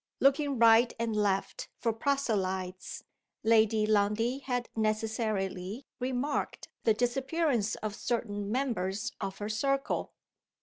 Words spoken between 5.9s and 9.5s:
remarked the disappearance of certain members of her